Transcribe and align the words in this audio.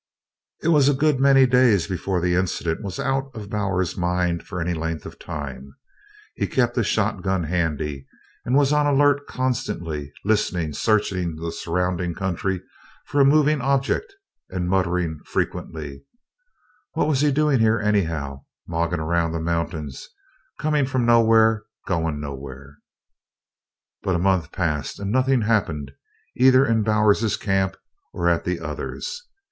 It 0.63 0.69
was 0.69 0.89
a 0.89 0.95
good 0.95 1.19
many 1.19 1.45
days 1.45 1.85
before 1.85 2.19
the 2.21 2.33
incident 2.33 2.81
was 2.81 2.97
out 2.99 3.29
of 3.35 3.51
Bowers's 3.51 3.95
mind 3.95 4.41
for 4.41 4.59
any 4.59 4.73
length 4.73 5.05
of 5.05 5.19
time. 5.19 5.75
He 6.33 6.47
kept 6.47 6.75
his 6.75 6.87
shotgun 6.87 7.43
handy 7.43 8.07
and 8.43 8.55
was 8.55 8.73
on 8.73 8.87
the 8.87 8.93
alert 8.93 9.27
constantly, 9.27 10.11
listening, 10.25 10.73
searching 10.73 11.35
the 11.35 11.51
surrounding 11.51 12.15
country 12.15 12.63
for 13.05 13.21
a 13.21 13.25
moving 13.25 13.61
object, 13.61 14.15
and 14.49 14.67
muttering 14.67 15.19
frequently, 15.23 16.03
"What 16.93 17.07
was 17.07 17.21
he 17.21 17.31
doin' 17.31 17.59
here, 17.59 17.79
anyhow 17.79 18.45
moggin' 18.67 19.01
round 19.01 19.35
the 19.35 19.39
mountains 19.39 20.07
comin' 20.59 20.87
from 20.87 21.05
nowhur, 21.05 21.67
goin' 21.85 22.19
nowhur!" 22.19 22.77
But 24.01 24.15
a 24.15 24.17
month 24.17 24.51
passed 24.51 24.99
and 24.99 25.11
nothing 25.11 25.41
happened, 25.41 25.91
either 26.35 26.65
in 26.65 26.81
Bowers's 26.81 27.37
camp 27.37 27.75
or 28.13 28.27
at 28.27 28.45
the 28.45 28.59
others. 28.59 29.27